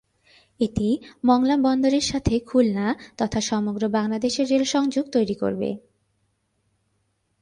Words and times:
এটি 0.59 0.89
মংলা 1.25 1.55
বন্দরের 1.57 2.01
সাথে 2.01 2.33
খুলনা 2.39 2.87
তথা 3.17 3.39
সমগ্র 3.41 3.83
বাংলাদেশের 3.89 4.45
রেল 4.49 4.63
সংযোগ 4.65 5.05
তৈরী 5.11 5.35
করবে। 5.35 5.69